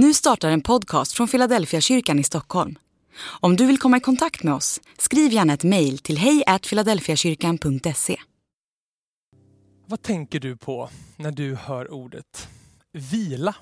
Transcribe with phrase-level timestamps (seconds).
[0.00, 2.78] Nu startar en podcast från Philadelphia kyrkan i Stockholm.
[3.20, 8.16] Om du vill komma i kontakt med oss, skriv gärna ett mejl till hejfiladelfiakyrkan.se.
[9.86, 12.48] Vad tänker du på när du hör ordet
[12.92, 13.54] vila?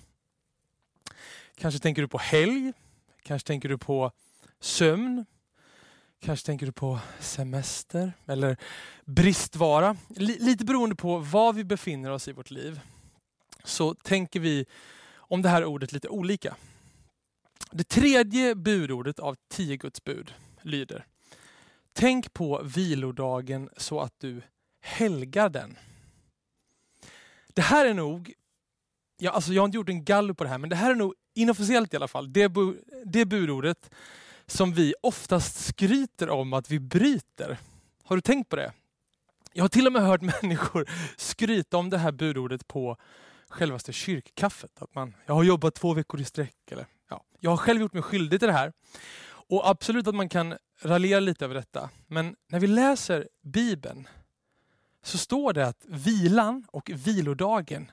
[1.58, 2.72] Kanske tänker du på helg?
[3.22, 4.12] Kanske tänker du på
[4.60, 5.26] sömn?
[6.20, 8.56] Kanske tänker du på semester eller
[9.04, 9.96] bristvara?
[10.16, 12.80] Lite beroende på var vi befinner oss i vårt liv
[13.64, 14.66] så tänker vi
[15.28, 16.56] om det här ordet lite olika.
[17.70, 21.06] Det tredje budordet av tio Guds bud lyder
[21.92, 24.42] Tänk på vilodagen så att du
[24.80, 25.78] helgar den.
[27.54, 28.32] Det här är nog,
[29.18, 30.94] ja, alltså jag har inte gjort en gallup på det här, men det här är
[30.94, 33.90] nog inofficiellt i alla fall det, bu, det budordet
[34.46, 37.58] som vi oftast skryter om att vi bryter.
[38.04, 38.72] Har du tänkt på det?
[39.52, 42.96] Jag har till och med hört människor skryta om det här budordet på
[43.56, 44.82] självaste kyrkkaffet.
[44.82, 46.70] Att man, jag har jobbat två veckor i sträck.
[46.70, 47.24] Eller, ja.
[47.40, 48.72] Jag har själv gjort mig skyldig till det här.
[49.48, 51.90] Och absolut att man kan raljera lite över detta.
[52.06, 54.08] Men när vi läser Bibeln
[55.02, 57.90] så står det att vilan och vilodagen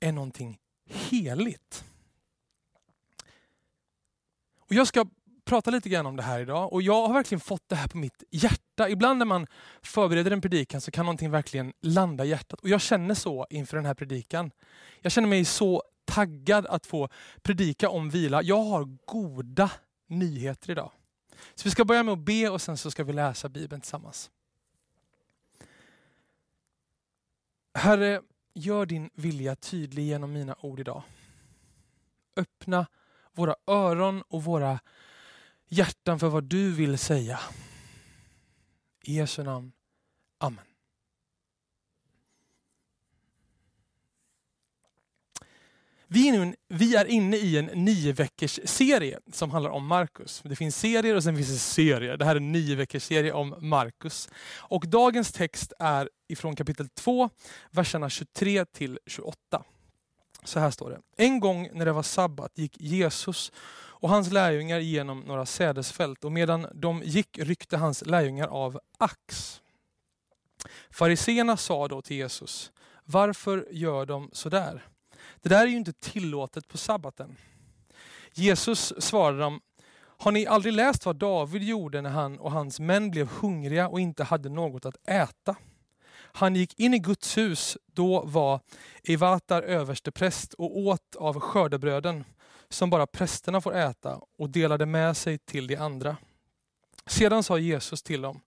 [0.00, 1.84] är någonting heligt.
[4.58, 5.06] Och jag ska
[5.44, 7.98] prata lite grann om det här idag och jag har verkligen fått det här på
[7.98, 8.88] mitt hjärta.
[8.88, 9.46] Ibland när man
[9.82, 13.76] förbereder en predikan så kan någonting verkligen landa i hjärtat och jag känner så inför
[13.76, 14.50] den här predikan.
[15.00, 17.08] Jag känner mig så taggad att få
[17.42, 18.42] predika om vila.
[18.42, 19.70] Jag har goda
[20.06, 20.90] nyheter idag.
[21.54, 24.30] Så vi ska börja med att be och sen så ska vi läsa Bibeln tillsammans.
[27.74, 28.20] Herre,
[28.54, 31.02] gör din vilja tydlig genom mina ord idag.
[32.36, 32.86] Öppna
[33.32, 34.80] våra öron och våra
[35.72, 37.40] hjärtan för vad du vill säga.
[39.04, 39.72] I Jesu namn.
[40.38, 40.64] Amen.
[46.06, 50.42] Vi är, nu, vi är inne i en nio veckors serie som handlar om Markus.
[50.44, 52.16] Det finns serier och sen finns det serier.
[52.16, 54.28] Det här är en nio veckors serie om Markus.
[54.56, 57.30] Och dagens text är ifrån kapitel 2,
[57.70, 59.64] verserna 23 till 28.
[60.44, 61.00] Så här står det.
[61.16, 63.52] En gång när det var sabbat gick Jesus
[64.02, 69.60] och hans lärjungar genom några sädesfält och medan de gick ryckte hans lärjungar av ax.
[70.90, 72.72] Fariseerna sa då till Jesus,
[73.04, 74.86] varför gör de sådär?
[75.42, 77.36] Det där är ju inte tillåtet på sabbaten.
[78.34, 79.60] Jesus svarade dem,
[79.96, 84.00] har ni aldrig läst vad David gjorde när han och hans män blev hungriga och
[84.00, 85.56] inte hade något att äta?
[86.14, 88.60] Han gick in i Guds hus, då var
[89.04, 92.24] Evatar överstepräst och åt av skördebröden
[92.72, 96.16] som bara prästerna får äta och delade med sig till de andra.
[97.06, 98.40] Sedan sa Jesus till dem,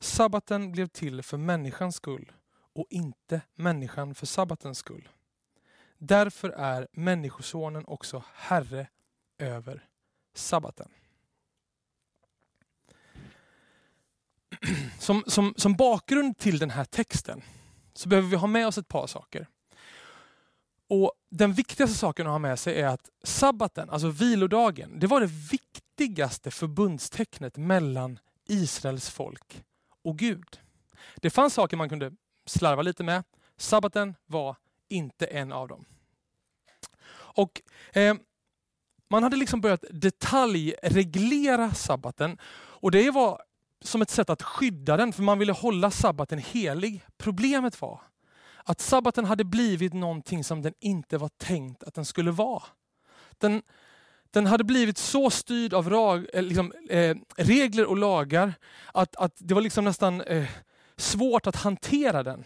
[0.00, 2.32] sabbaten blev till för människans skull
[2.74, 5.08] och inte människan för sabbatens skull.
[5.98, 8.88] Därför är Människosonen också Herre
[9.38, 9.88] över
[10.34, 10.88] sabbaten.
[14.98, 17.42] Som, som, som bakgrund till den här texten
[17.94, 19.46] så behöver vi ha med oss ett par saker.
[20.92, 25.20] Och Den viktigaste saken att ha med sig är att sabbaten, alltså vilodagen, det var
[25.20, 29.64] det viktigaste förbundstecknet mellan Israels folk
[30.04, 30.60] och Gud.
[31.16, 32.12] Det fanns saker man kunde
[32.46, 33.24] slarva lite med.
[33.56, 34.56] Sabbaten var
[34.88, 35.84] inte en av dem.
[37.12, 38.14] Och eh,
[39.10, 42.38] Man hade liksom börjat detaljreglera sabbaten.
[42.54, 43.42] Och det var
[43.80, 47.04] som ett sätt att skydda den, för man ville hålla sabbaten helig.
[47.16, 48.00] Problemet var
[48.64, 52.62] att sabbaten hade blivit någonting som den inte var tänkt att den skulle vara.
[53.38, 53.62] Den,
[54.30, 58.54] den hade blivit så styrd av rag, eh, liksom, eh, regler och lagar
[58.92, 60.48] att, att det var liksom nästan eh,
[60.96, 62.44] svårt att hantera den.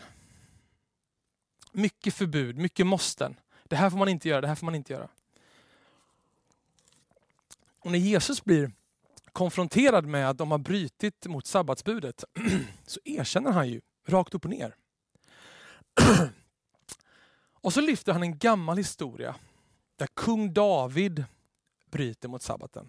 [1.73, 3.41] Mycket förbud, mycket måsten.
[3.65, 5.09] Det här får man inte göra, det här får man inte göra.
[7.79, 8.73] Och när Jesus blir
[9.33, 12.25] konfronterad med att de har brutit mot sabbatsbudet
[12.87, 14.75] så erkänner han ju rakt upp och ner.
[17.61, 19.35] och så lyfter han en gammal historia
[19.97, 21.25] där kung David
[21.91, 22.89] bryter mot sabbaten.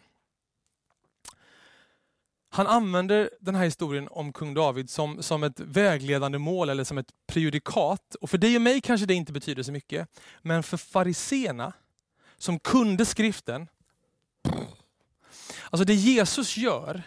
[2.50, 6.98] Han använder den här historien om kung David som, som ett vägledande mål eller som
[6.98, 8.15] ett prejudikat.
[8.21, 10.10] Och för dig och mig kanske det inte betyder så mycket.
[10.42, 11.74] Men för fariseerna
[12.38, 13.68] som kunde skriften.
[15.69, 17.03] Alltså det Jesus gör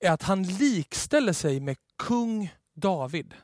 [0.00, 3.34] är att han likställer sig med kung David.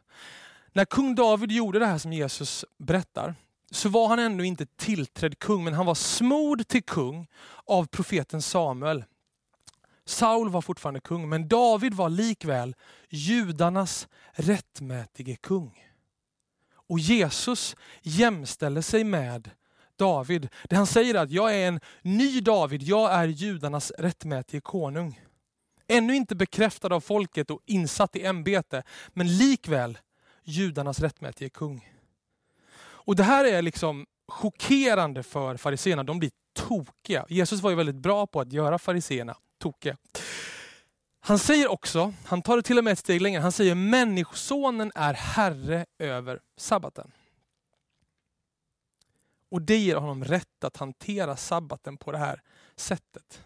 [0.72, 3.34] När kung David gjorde det här som Jesus berättar,
[3.70, 7.26] så var han ännu inte tillträdd kung, men han var smord till kung
[7.66, 9.04] av profeten Samuel.
[10.04, 12.74] Saul var fortfarande kung, men David var likväl
[13.08, 15.84] judarnas rättmätige kung.
[16.74, 19.50] Och Jesus jämställer sig med
[19.96, 20.48] David.
[20.68, 25.20] Det han säger är att jag är en ny David, jag är judarnas rättmätige konung.
[25.86, 29.98] Ännu inte bekräftad av folket och insatt i ämbete, men likväl
[30.48, 31.92] judarnas rättmätige kung.
[32.80, 36.04] Och det här är liksom chockerande för fariséerna.
[36.04, 37.26] De blir tokiga.
[37.28, 39.96] Jesus var ju väldigt bra på att göra fariséerna tokiga.
[41.20, 44.92] Han säger också, han tar det till och med ett steg längre, han säger människosonen
[44.94, 47.12] är herre över sabbaten.
[49.50, 52.42] Och det ger honom rätt att hantera sabbaten på det här
[52.76, 53.42] sättet.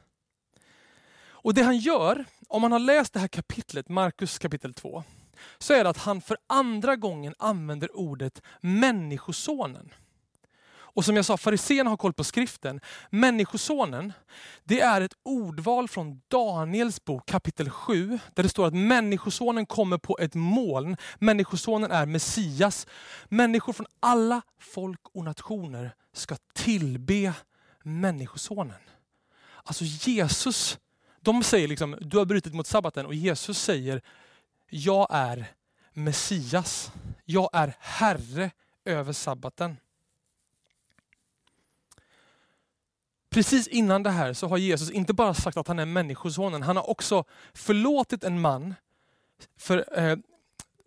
[1.25, 5.05] Och det han gör, om man har läst det här kapitlet, Markus kapitel 2,
[5.59, 9.91] så är det att han för andra gången använder ordet människosonen.
[10.94, 12.81] Och som jag sa, fariséerna har koll på skriften.
[13.11, 14.12] Människosonen,
[14.65, 19.99] det är ett ordval från Daniels bok kapitel 7, där det står att människosonen kommer
[19.99, 20.97] på ett moln.
[21.19, 22.87] Människosonen är Messias.
[23.29, 27.33] Människor från alla folk och nationer ska tillbe
[27.83, 28.81] människosonen.
[29.65, 30.79] Alltså Jesus,
[31.21, 34.03] de säger liksom, du har brutit mot sabbaten och Jesus säger,
[34.74, 35.46] jag är
[35.92, 36.92] Messias.
[37.24, 38.50] Jag är Herre
[38.84, 39.76] över sabbaten.
[43.30, 46.76] Precis innan det här så har Jesus inte bara sagt att han är människosonen, han
[46.76, 47.24] har också
[47.54, 48.74] förlåtit en man
[49.56, 50.16] för eh,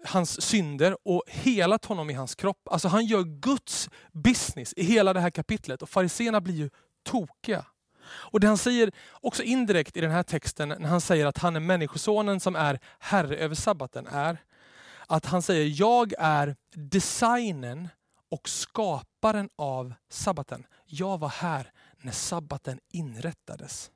[0.06, 2.68] hans synder och helat honom i hans kropp.
[2.72, 6.70] Alltså han gör Guds business i hela det här kapitlet och fariséerna blir ju
[7.04, 7.66] tokiga.
[8.08, 11.56] Och det han säger också indirekt i den här texten när han säger att han
[11.56, 14.38] är människosonen som är herre över sabbaten är
[15.08, 17.90] att han säger jag är designen
[18.30, 20.66] och skaparen av sabbaten.
[20.86, 23.92] Jag var här när sabbaten inrättades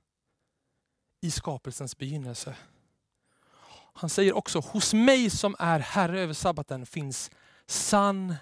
[1.21, 2.55] i skapelsens begynnelse.
[3.93, 7.31] Han säger också, hos mig som är herre över sabbaten finns
[7.65, 8.35] sann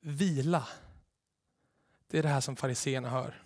[0.00, 0.68] vila.
[2.06, 3.42] Det är det här som fariseerna hör.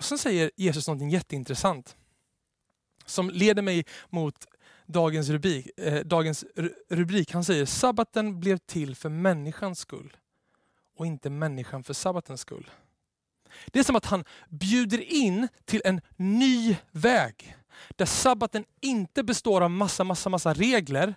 [0.00, 1.96] Och Sen säger Jesus något jätteintressant
[3.06, 4.46] som leder mig mot
[4.86, 5.78] dagens rubrik.
[5.78, 6.44] Eh, dagens
[6.88, 7.32] rubrik.
[7.32, 10.16] Han säger sabbaten blev till för människans skull
[10.96, 12.70] och inte människan för sabbatens skull.
[13.66, 17.56] Det är som att han bjuder in till en ny väg.
[17.96, 21.14] Där sabbaten inte består av massa, massa, massa regler.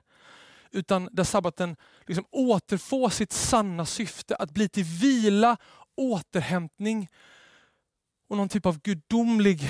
[0.72, 1.76] Utan där sabbaten
[2.06, 5.58] liksom återfår sitt sanna syfte att bli till vila,
[5.96, 7.10] återhämtning
[8.28, 9.70] och någon typ av gudomlig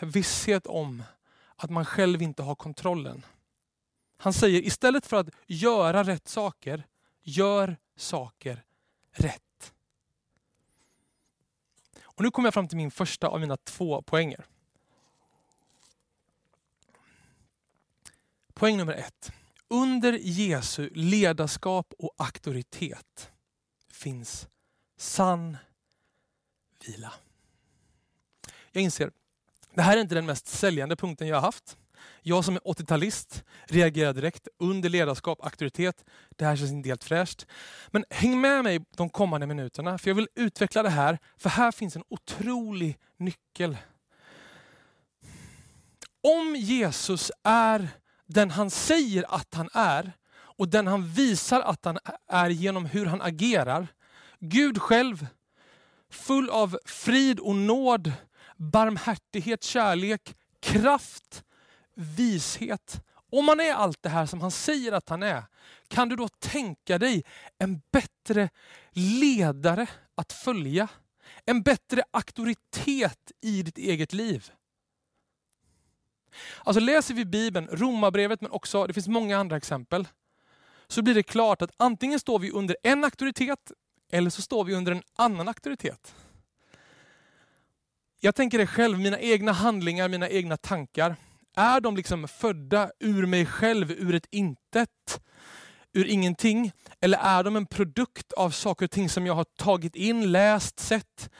[0.00, 1.02] visshet om
[1.56, 3.26] att man själv inte har kontrollen.
[4.16, 6.86] Han säger istället för att göra rätt saker,
[7.22, 8.64] gör saker
[9.12, 9.72] rätt.
[12.02, 14.46] Och nu kommer jag fram till min första av mina två poänger.
[18.54, 19.32] Poäng nummer ett.
[19.68, 23.30] Under Jesu ledarskap och auktoritet
[23.90, 24.48] finns
[24.96, 25.56] sann
[26.86, 27.12] vila.
[28.76, 29.10] Jag inser,
[29.74, 31.76] det här är inte den mest säljande punkten jag har haft.
[32.22, 36.04] Jag som är 80-talist reagerar direkt under ledarskap, auktoritet.
[36.36, 37.46] Det här känns inte helt fräscht.
[37.90, 41.18] Men häng med mig de kommande minuterna för jag vill utveckla det här.
[41.36, 43.76] För här finns en otrolig nyckel.
[46.22, 47.88] Om Jesus är
[48.26, 53.06] den han säger att han är och den han visar att han är genom hur
[53.06, 53.88] han agerar.
[54.40, 55.26] Gud själv,
[56.10, 58.12] full av frid och nåd,
[58.56, 61.44] barmhärtighet, kärlek, kraft,
[61.94, 63.00] vishet.
[63.32, 65.42] Om man är allt det här som han säger att han är,
[65.88, 67.24] kan du då tänka dig
[67.58, 68.48] en bättre
[68.92, 70.88] ledare att följa?
[71.44, 74.50] En bättre auktoritet i ditt eget liv?
[76.64, 80.08] Alltså läser vi Bibeln, Romarbrevet men också, det finns många andra exempel,
[80.86, 83.72] så blir det klart att antingen står vi under en auktoritet
[84.10, 86.14] eller så står vi under en annan auktoritet.
[88.26, 91.16] Jag tänker det själv, mina egna handlingar, mina egna tankar.
[91.56, 95.20] Är de liksom födda ur mig själv, ur ett intet,
[95.92, 96.72] ur ingenting?
[97.00, 100.80] Eller är de en produkt av saker och ting som jag har tagit in, läst,
[100.80, 101.30] sett,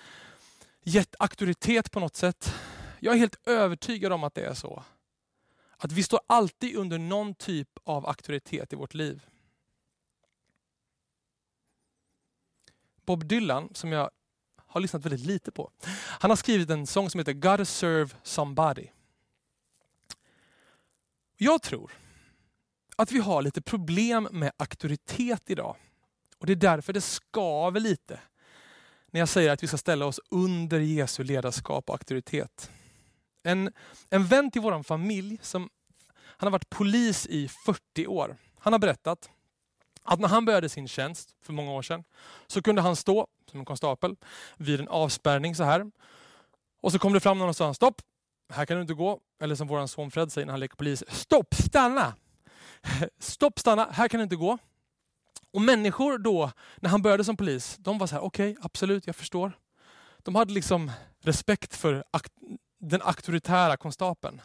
[0.84, 2.54] gett auktoritet på något sätt?
[3.00, 4.82] Jag är helt övertygad om att det är så.
[5.76, 9.26] Att vi står alltid under någon typ av auktoritet i vårt liv.
[13.06, 14.10] Bob Dylan, som jag
[14.76, 15.70] har lyssnat väldigt lite på.
[16.20, 18.86] Han har skrivit en sång som heter Gotta serve somebody.
[21.36, 21.92] Jag tror
[22.96, 25.76] att vi har lite problem med auktoritet idag.
[26.38, 28.20] Och Det är därför det skaver lite
[29.10, 32.70] när jag säger att vi ska ställa oss under Jesu ledarskap och auktoritet.
[33.42, 33.72] En,
[34.10, 35.70] en vän till vår familj, som,
[36.18, 38.36] han har varit polis i 40 år.
[38.58, 39.30] Han har berättat
[40.06, 42.04] att när han började sin tjänst för många år sedan
[42.46, 44.16] så kunde han stå som en konstapel
[44.56, 45.90] vid en avspärrning så här.
[46.80, 48.02] Och så kom det fram någon och sa stopp,
[48.52, 49.20] här kan du inte gå.
[49.40, 52.14] Eller som vår son Fred säger när han leker polis, stopp, stanna!
[53.18, 54.58] Stopp, stanna, här kan du inte gå.
[55.52, 59.06] Och människor då, när han började som polis, de var så här, okej, okay, absolut,
[59.06, 59.52] jag förstår.
[60.18, 62.04] De hade liksom respekt för
[62.80, 64.40] den auktoritära konstapeln.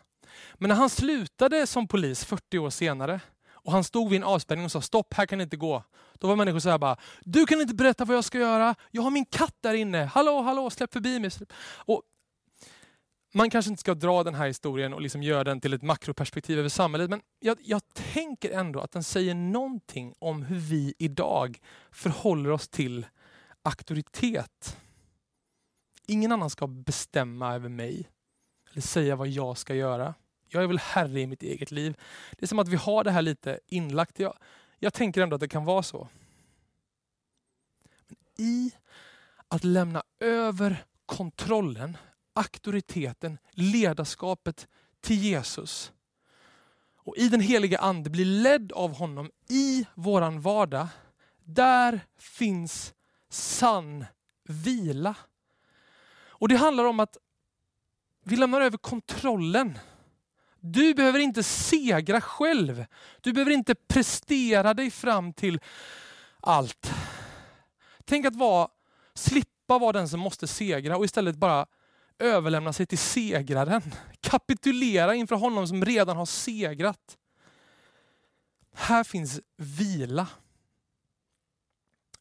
[0.54, 3.20] Men när han slutade som polis 40 år senare
[3.64, 5.84] och han stod vid en avspärrning och sa stopp, här kan ni inte gå.
[6.20, 8.76] Då var människor så här bara, du kan inte berätta vad jag ska göra.
[8.92, 10.06] Jag har min katt där inne.
[10.06, 11.32] Hallå, hallå, släpp förbi mig.
[11.76, 12.02] Och
[13.34, 16.60] man kanske inte ska dra den här historien och liksom göra den till ett makroperspektiv
[16.60, 21.60] över samhället, men jag, jag tänker ändå att den säger någonting om hur vi idag
[21.92, 23.06] förhåller oss till
[23.64, 24.78] auktoritet.
[26.08, 28.10] Ingen annan ska bestämma över mig
[28.72, 30.14] eller säga vad jag ska göra.
[30.54, 31.98] Jag är väl herre i mitt eget liv.
[32.32, 34.20] Det är som att vi har det här lite inlagt.
[34.20, 34.38] Jag,
[34.80, 36.08] jag tänker ändå att det kan vara så.
[38.08, 38.72] Men I
[39.48, 41.98] att lämna över kontrollen,
[42.34, 44.68] auktoriteten, ledarskapet
[45.02, 45.92] till Jesus
[47.04, 50.88] och i den heliga ande bli ledd av honom i våran vardag.
[51.44, 52.94] Där finns
[53.30, 54.06] sann
[54.44, 55.16] vila.
[56.14, 57.18] Och Det handlar om att
[58.24, 59.80] vi lämnar över kontrollen.
[60.62, 62.86] Du behöver inte segra själv.
[63.22, 65.60] Du behöver inte prestera dig fram till
[66.40, 66.92] allt.
[68.06, 68.70] Tänk att vara,
[69.14, 71.66] slippa vara den som måste segra och istället bara
[72.20, 73.82] överlämna sig till segraren.
[74.22, 77.18] Kapitulera inför honom som redan har segrat.
[78.74, 80.28] Här finns vila.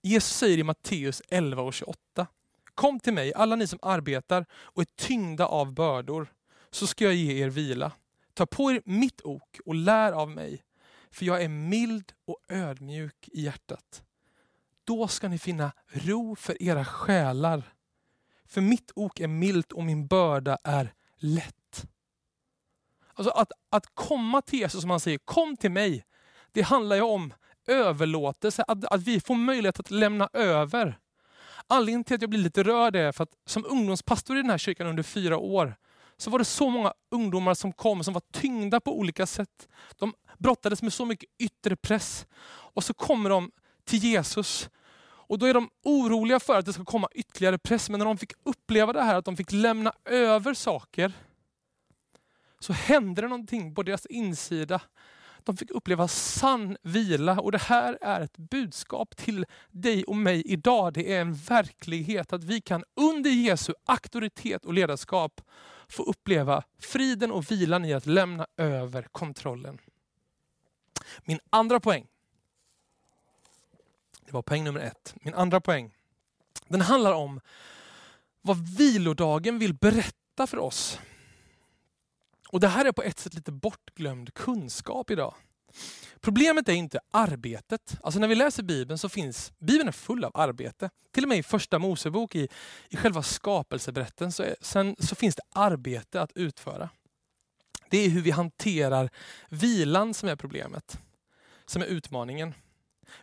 [0.02, 2.26] Jesus säger i Matteus 11 och 28.
[2.74, 6.32] Kom till mig, alla ni som arbetar och är tyngda av bördor,
[6.70, 7.92] så ska jag ge er vila.
[8.34, 10.62] Ta på er mitt ok och lär av mig,
[11.10, 14.02] för jag är mild och ödmjuk i hjärtat.
[14.84, 17.74] Då ska ni finna ro för era själar.
[18.46, 21.86] För mitt ok är milt och min börda är lätt.
[23.14, 26.04] Alltså att, att komma till Jesus, som han säger, kom till mig.
[26.52, 27.34] Det handlar ju om
[27.66, 30.98] överlåtelse, att, att vi får möjlighet att lämna över.
[31.66, 34.58] Anledningen till att jag blir lite rörd är för att som ungdomspastor i den här
[34.58, 35.74] kyrkan under fyra år
[36.20, 39.68] så var det så många ungdomar som kom som var tyngda på olika sätt.
[39.98, 42.26] De brottades med så mycket yttre press.
[42.46, 43.50] Och så kommer de
[43.84, 44.70] till Jesus
[45.02, 47.90] och då är de oroliga för att det ska komma ytterligare press.
[47.90, 51.12] Men när de fick uppleva det här att de fick lämna över saker
[52.58, 54.80] så hände det någonting på deras insida
[55.46, 60.42] de fick uppleva sann vila och det här är ett budskap till dig och mig
[60.46, 60.92] idag.
[60.92, 65.40] Det är en verklighet att vi kan under Jesu auktoritet och ledarskap
[65.88, 69.78] få uppleva friden och vilan i att lämna över kontrollen.
[71.24, 72.06] Min andra poäng,
[74.26, 75.14] det var poäng nummer ett.
[75.22, 75.94] Min andra poäng,
[76.68, 77.40] den handlar om
[78.42, 80.98] vad vilodagen vill berätta för oss
[82.52, 85.34] och Det här är på ett sätt lite bortglömd kunskap idag.
[86.20, 87.96] Problemet är inte arbetet.
[88.02, 90.90] Alltså när vi läser Bibeln så finns Bibeln är full av arbete.
[91.12, 92.48] Till och med i första Mosebok, i,
[92.88, 96.88] i själva skapelseberättelsen, så, är, sen, så finns det arbete att utföra.
[97.90, 99.10] Det är hur vi hanterar
[99.48, 100.98] vilan som är problemet,
[101.66, 102.54] som är utmaningen.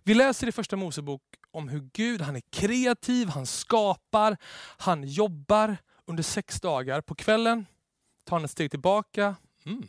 [0.04, 4.38] Vi läser i första Mosebok om hur Gud han är kreativ, han skapar,
[4.78, 7.02] han jobbar under sex dagar.
[7.02, 7.66] På kvällen
[8.28, 9.36] tar han ett steg tillbaka.
[9.66, 9.88] Mm,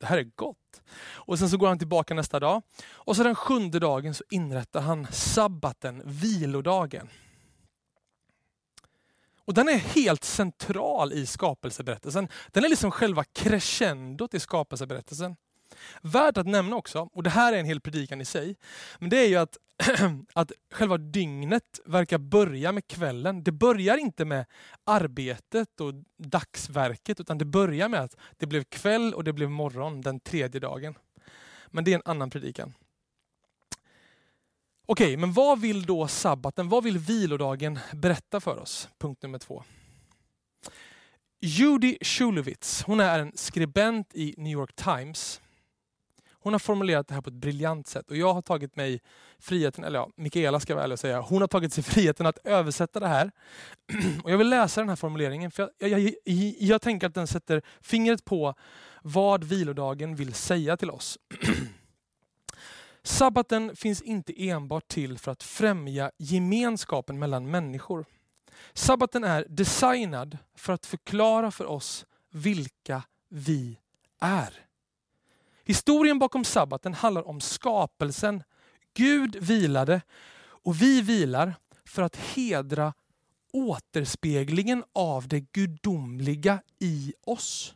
[0.00, 0.82] det här är gott.
[1.12, 2.62] Och sen så går han tillbaka nästa dag.
[2.86, 7.08] Och så den sjunde dagen så inrättar han sabbaten, vilodagen.
[9.44, 12.28] Och Den är helt central i skapelseberättelsen.
[12.48, 15.36] Den är liksom själva crescendot i skapelseberättelsen.
[16.02, 18.56] Värt att nämna också, och det här är en hel predikan i sig,
[18.98, 19.56] men det är ju att,
[20.34, 23.44] att själva dygnet verkar börja med kvällen.
[23.44, 24.46] Det börjar inte med
[24.84, 30.00] arbetet och dagsverket, utan det börjar med att det blev kväll och det blev morgon
[30.00, 30.94] den tredje dagen.
[31.66, 32.74] Men det är en annan predikan.
[34.86, 38.88] Okej, men vad vill då sabbaten, vad vill vilodagen berätta för oss?
[38.98, 39.64] Punkt nummer två.
[41.40, 45.40] Judy Shulevitz, hon är en skribent i New York Times
[46.42, 49.00] hon har formulerat det här på ett briljant sätt och jag har tagit mig
[49.38, 53.00] friheten, eller ja, Mikaela ska jag väl säga, hon har tagit sig friheten att översätta
[53.00, 53.30] det här.
[54.24, 56.14] Och jag vill läsa den här formuleringen för jag, jag, jag,
[56.58, 58.54] jag tänker att den sätter fingret på
[59.02, 61.18] vad vilodagen vill säga till oss.
[63.02, 68.04] Sabbaten finns inte enbart till för att främja gemenskapen mellan människor.
[68.72, 73.78] Sabbaten är designad för att förklara för oss vilka vi
[74.20, 74.69] är.
[75.64, 78.42] Historien bakom sabbaten handlar om skapelsen,
[78.94, 80.02] Gud vilade
[80.40, 82.94] och vi vilar för att hedra
[83.52, 87.74] återspeglingen av det gudomliga i oss.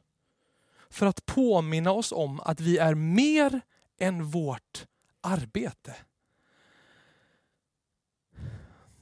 [0.90, 3.60] För att påminna oss om att vi är mer
[3.98, 4.86] än vårt
[5.20, 5.96] arbete.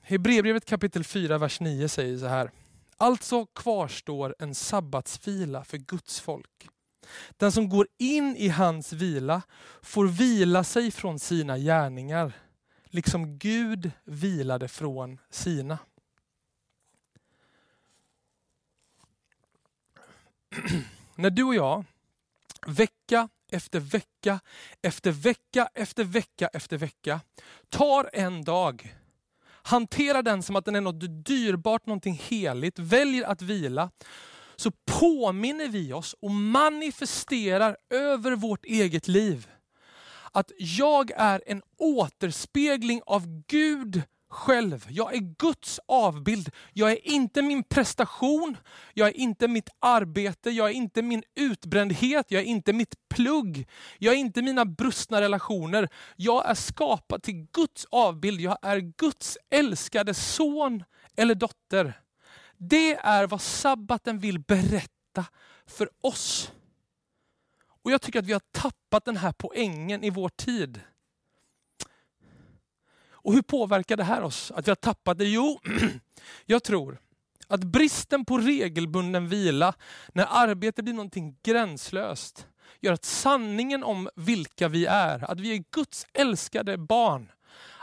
[0.03, 2.51] Hebreerbrevet kapitel 4, vers 9 säger så här.
[2.97, 6.69] Alltså kvarstår en sabbatsvila för Guds folk.
[7.37, 9.43] Den som går in i hans vila
[9.83, 12.33] får vila sig från sina gärningar,
[12.85, 15.79] liksom Gud vilade från sina.
[21.15, 21.85] När du och jag,
[22.67, 24.41] vecka efter vecka,
[24.83, 27.21] efter vecka, efter vecka, efter vecka,
[27.69, 28.97] tar en dag,
[29.63, 33.91] hanterar den som att den är något dyrbart, någonting heligt, väljer att vila,
[34.63, 39.49] så påminner vi oss och manifesterar över vårt eget liv
[40.33, 44.87] att jag är en återspegling av Gud själv.
[44.89, 46.51] Jag är Guds avbild.
[46.73, 48.57] Jag är inte min prestation,
[48.95, 53.69] jag är inte mitt arbete, jag är inte min utbrändhet, jag är inte mitt plugg,
[53.99, 55.89] jag är inte mina brustna relationer.
[56.17, 58.41] Jag är skapad till Guds avbild.
[58.41, 60.85] Jag är Guds älskade son
[61.17, 62.02] eller dotter.
[62.65, 65.27] Det är vad sabbaten vill berätta
[65.67, 66.53] för oss.
[67.83, 70.81] Och Jag tycker att vi har tappat den här poängen i vår tid.
[73.11, 74.51] Och hur påverkar det här oss?
[74.51, 75.25] Att vi har tappat det?
[75.25, 75.61] Jo,
[76.47, 76.99] jag tror
[77.47, 79.75] att bristen på regelbunden vila,
[80.13, 82.47] när arbete blir någonting gränslöst,
[82.81, 87.33] gör att sanningen om vilka vi är, att vi är Guds älskade barn,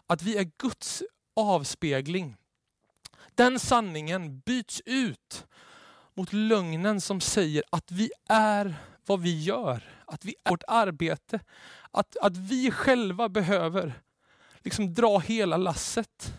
[0.07, 1.03] att vi är Guds
[1.35, 2.35] avspegling.
[3.39, 5.47] Den sanningen byts ut
[6.13, 11.39] mot lögnen som säger att vi är vad vi gör, att vi är vårt arbete,
[11.91, 13.93] att, att vi själva behöver
[14.63, 16.33] liksom dra hela lasset.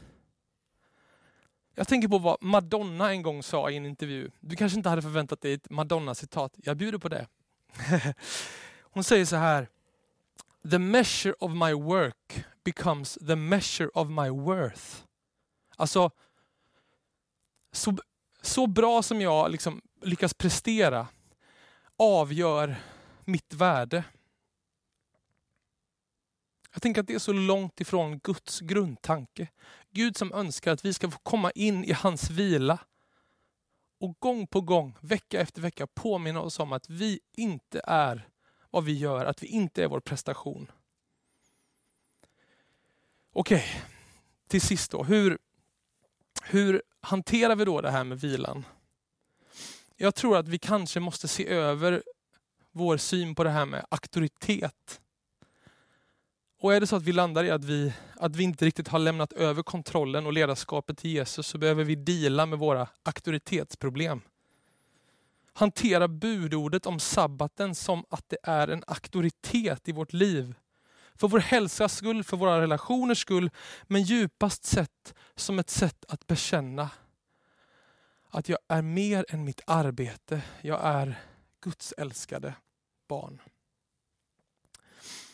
[1.74, 4.30] Jag tänker på vad Madonna en gång sa i en intervju.
[4.40, 6.54] Du kanske inte hade förväntat dig ett Madonna-citat.
[6.56, 7.26] Jag bjuder på det.
[8.80, 9.68] Hon säger så här.
[10.70, 14.96] The measure of my work becomes the measure of my worth.
[15.76, 16.10] Alltså,
[17.72, 17.96] så,
[18.42, 21.06] så bra som jag liksom lyckas prestera
[21.96, 22.76] avgör
[23.24, 24.04] mitt värde.
[26.72, 29.48] Jag tänker att det är så långt ifrån Guds grundtanke.
[29.90, 32.78] Gud som önskar att vi ska få komma in i hans vila
[34.00, 38.28] och gång på gång, vecka efter vecka påminna oss om att vi inte är
[38.70, 40.70] vad vi gör, att vi inte är vår prestation.
[43.32, 43.82] Okej, okay.
[44.48, 45.04] till sist då.
[45.04, 45.38] Hur,
[46.40, 48.64] hur hanterar vi då det här med vilan?
[49.96, 52.02] Jag tror att vi kanske måste se över
[52.72, 55.00] vår syn på det här med auktoritet.
[56.60, 58.98] Och är det så att vi landar i att vi, att vi inte riktigt har
[58.98, 64.20] lämnat över kontrollen och ledarskapet till Jesus så behöver vi dela med våra auktoritetsproblem.
[65.52, 70.54] Hantera budordet om sabbaten som att det är en auktoritet i vårt liv.
[71.20, 73.50] För vår hälsas skull, för våra relationers skull,
[73.82, 76.90] men djupast sett som ett sätt att bekänna
[78.30, 80.42] att jag är mer än mitt arbete.
[80.62, 81.20] Jag är
[81.62, 82.54] Guds älskade
[83.08, 83.42] barn.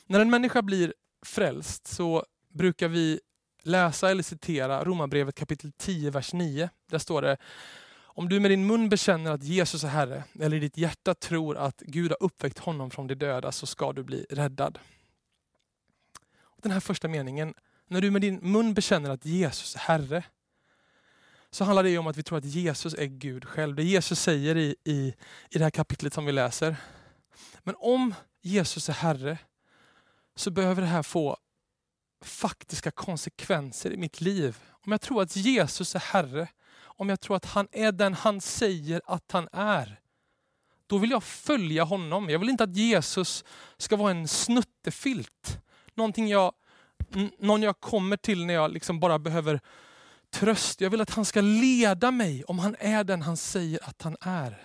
[0.06, 0.94] När en människa blir
[1.26, 3.20] frälst så brukar vi
[3.62, 6.70] läsa eller citera Romarbrevet kapitel 10, vers 9.
[6.90, 7.36] Där står det
[7.98, 11.56] om du med din mun bekänner att Jesus är Herre, eller i ditt hjärta tror
[11.56, 14.78] att Gud har uppväckt honom från de döda, så ska du bli räddad.
[16.62, 17.54] Den här första meningen,
[17.88, 20.24] när du med din mun bekänner att Jesus är Herre,
[21.50, 23.76] så handlar det om att vi tror att Jesus är Gud själv.
[23.76, 25.14] Det Jesus säger i, i,
[25.50, 26.76] i det här kapitlet som vi läser.
[27.62, 29.38] Men om Jesus är Herre,
[30.34, 31.36] så behöver det här få
[32.22, 34.58] faktiska konsekvenser i mitt liv.
[34.70, 38.40] Om jag tror att Jesus är Herre, om jag tror att han är den han
[38.40, 40.00] säger att han är,
[40.86, 42.30] då vill jag följa honom.
[42.30, 43.44] Jag vill inte att Jesus
[43.78, 45.58] ska vara en snuttefilt.
[45.96, 46.52] Någonting jag,
[47.38, 49.60] någon jag kommer till när jag liksom bara behöver
[50.30, 50.80] tröst.
[50.80, 54.16] Jag vill att han ska leda mig om han är den han säger att han
[54.20, 54.62] är.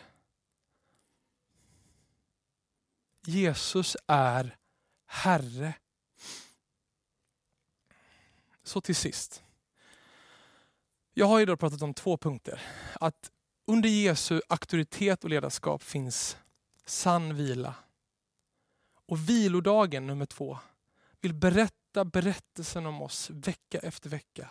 [3.26, 4.58] Jesus är
[5.06, 5.74] Herre.
[8.64, 9.44] Så till sist.
[11.14, 12.62] Jag har idag pratat om två punkter.
[12.94, 13.32] Att
[13.66, 16.38] under Jesu auktoritet och ledarskap finns
[16.86, 17.76] sann vila.
[19.06, 20.60] Och vilodagen nummer två
[21.22, 24.50] vill berätta berättelsen om oss vecka efter vecka.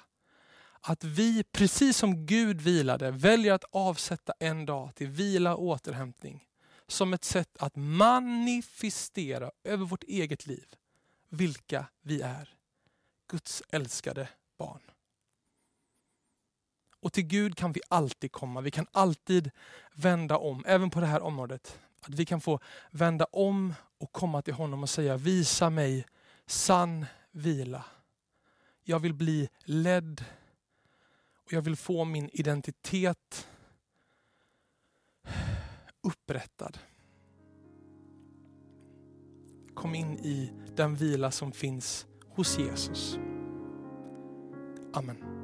[0.80, 6.46] Att vi, precis som Gud vilade, väljer att avsätta en dag till vila och återhämtning
[6.86, 10.74] som ett sätt att manifestera över vårt eget liv
[11.28, 12.54] vilka vi är.
[13.28, 14.28] Guds älskade
[14.58, 14.82] barn.
[17.00, 18.60] Och till Gud kan vi alltid komma.
[18.60, 19.50] Vi kan alltid
[19.94, 21.78] vända om, även på det här området.
[22.00, 26.06] Att vi kan få vända om och komma till honom och säga, visa mig
[26.50, 27.84] sann vila.
[28.82, 30.24] Jag vill bli ledd
[31.44, 33.48] och jag vill få min identitet
[36.02, 36.78] upprättad.
[39.74, 43.18] Kom in i den vila som finns hos Jesus.
[44.92, 45.39] Amen.